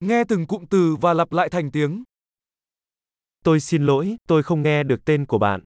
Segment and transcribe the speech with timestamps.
[0.00, 2.04] Nghe từng cụm từ và lặp lại thành tiếng.
[3.44, 5.64] Tôi xin lỗi, tôi không nghe được tên của bạn.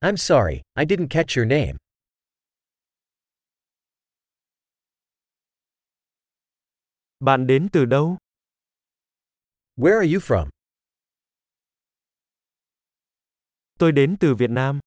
[0.00, 1.72] I'm sorry, I didn't catch your name.
[7.20, 8.16] Bạn đến từ đâu?
[9.76, 10.48] Where are you from?
[13.78, 14.80] Tôi đến từ Việt Nam.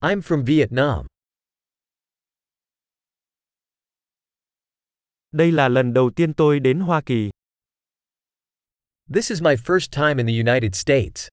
[0.00, 1.06] I'm from Vietnam.
[5.32, 7.30] Đây là lần đầu tiên tôi đến Hoa Kỳ.
[9.14, 11.28] This is my first time in the United States.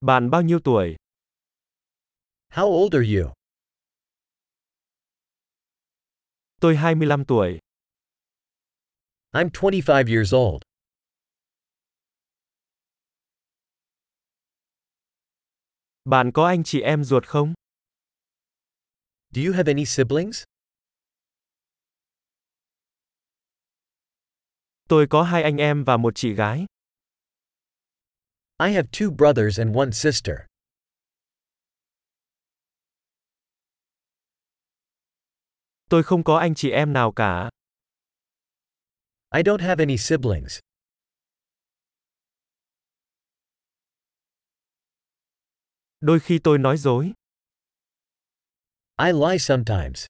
[0.00, 0.96] Bạn bao nhiêu tuổi?
[2.48, 3.32] How old are you?
[6.60, 7.58] Tôi 25 tuổi.
[9.32, 10.67] I'm 25 years old.
[16.08, 17.54] Bạn có anh chị em ruột không?
[19.30, 20.42] Do you have any siblings?
[24.88, 26.66] Tôi có hai anh em và một chị gái.
[28.58, 30.36] I have two brothers and one sister.
[35.90, 37.50] Tôi không có anh chị em nào cả.
[39.34, 40.58] I don't have any siblings.
[46.00, 47.12] Đôi khi tôi nói dối.
[48.98, 50.06] I lie sometimes.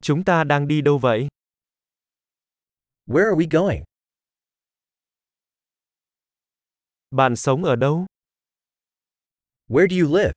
[0.00, 1.28] Chúng ta đang đi đâu vậy?
[3.06, 3.84] Where are we going?
[7.10, 8.06] Bạn sống ở đâu?
[9.68, 10.32] Where do you live?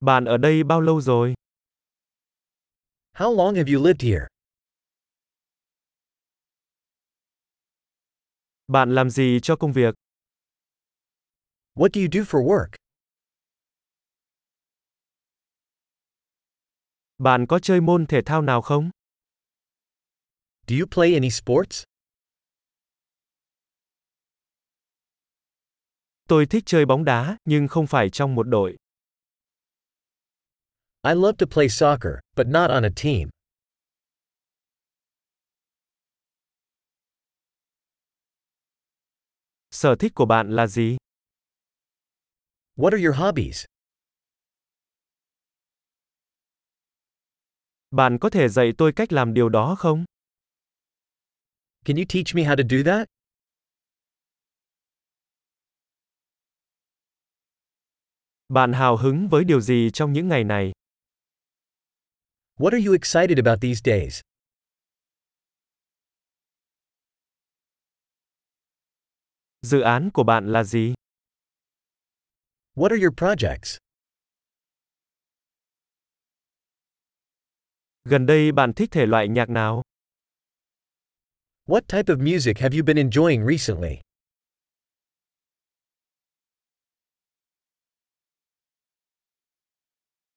[0.00, 1.34] Bạn ở đây bao lâu rồi?
[3.12, 4.26] How long have you lived here?
[8.68, 9.94] Bạn làm gì cho công việc?
[11.74, 12.68] What do you do for work?
[17.18, 18.90] Bạn có chơi môn thể thao nào không?
[20.66, 21.82] Do you play any sports?
[26.28, 28.76] Tôi thích chơi bóng đá, nhưng không phải trong một đội.
[31.02, 33.35] I love to play soccer, but not on a team.
[39.76, 40.96] Sở thích của bạn là gì?
[42.76, 43.64] What are your hobbies?
[47.90, 50.04] Bạn có thể dạy tôi cách làm điều đó không?
[51.84, 53.08] Can you teach me how to do that?
[58.48, 60.72] Bạn hào hứng với điều gì trong những ngày này?
[62.58, 64.20] What are you excited about these days?
[69.66, 70.94] Dự án của bạn là gì?
[72.74, 73.76] What are your projects?
[78.04, 79.82] Gần đây bạn thích thể loại nhạc nào?
[81.64, 84.00] What type of music have you been enjoying recently?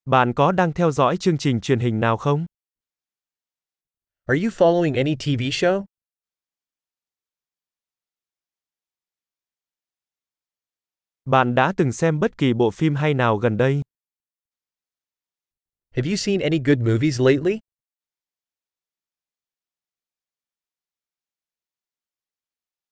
[0.05, 2.45] Bạn có đang theo dõi chương trình truyền hình nào không?
[4.25, 5.85] Are you following any TV show?
[11.29, 13.81] Bạn đã từng xem bất kỳ bộ phim hay nào gần đây?
[15.95, 17.59] Have you seen any good movies lately?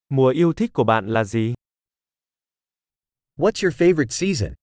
[0.09, 1.53] Mùa yêu thích của bạn là gì?
[3.37, 4.53] What's your favorite season?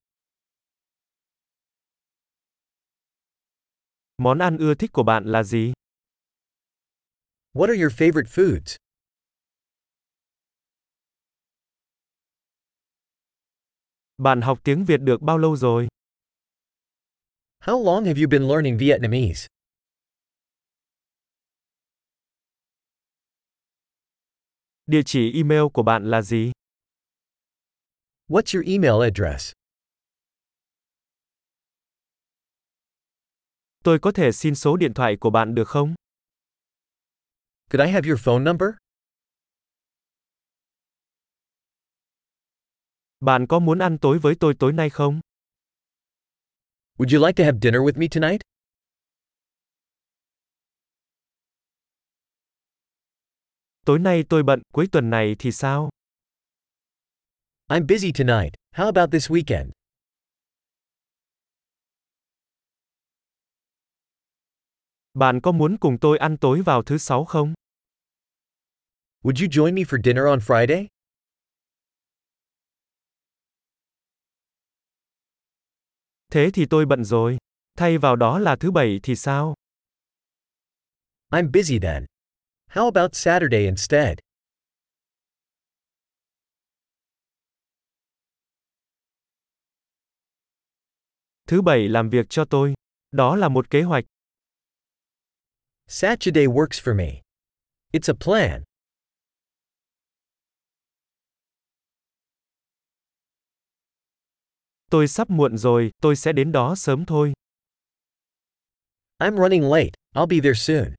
[4.19, 5.73] Món ăn ưa thích của bạn là gì?
[7.53, 8.84] What are your favorite foods?
[14.19, 15.89] Bạn học tiếng Việt được bao lâu rồi?
[17.61, 19.47] How long have you been learning Vietnamese?
[24.87, 26.53] Địa chỉ email của bạn là gì?
[28.29, 29.53] What's your email address?
[33.85, 35.95] Tôi có thể xin số điện thoại của bạn được không?
[37.71, 38.69] Could I have your phone number?
[43.25, 45.21] Bạn có muốn ăn tối với tôi tối nay không?
[46.99, 48.41] Would you like to have dinner with me tonight?
[53.87, 55.91] Tối nay tôi bận, cuối tuần này thì sao?
[57.69, 58.55] I'm busy tonight.
[58.77, 59.71] How about this weekend?
[65.15, 67.55] Bạn có muốn cùng tôi ăn tối vào thứ sáu không?
[69.23, 70.94] Would you join me for dinner on Friday?
[76.35, 77.39] Thế thì tôi bận rồi.
[77.79, 79.55] Thay vào đó là thứ bảy thì sao?
[81.31, 82.05] I'm busy then.
[82.71, 84.19] How about Saturday instead?
[91.47, 92.75] Thứ bảy làm việc cho tôi.
[93.11, 94.05] Đó là một kế hoạch.
[95.89, 97.23] Saturday works for me.
[97.93, 98.63] It's a plan.
[104.95, 107.33] Tôi sắp muộn rồi, tôi sẽ đến đó sớm thôi.
[109.19, 110.95] I'm running late, I'll be there soon.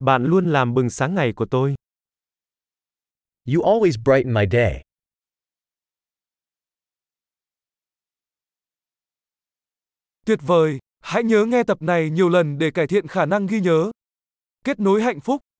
[0.00, 1.74] Bạn luôn làm bừng sáng ngày của tôi.
[3.54, 4.84] You always brighten my day.
[10.26, 10.78] Tuyệt vời!
[11.00, 13.90] Hãy nhớ nghe tập này nhiều lần để cải thiện khả năng ghi nhớ.
[14.64, 15.42] Kết nối hạnh phúc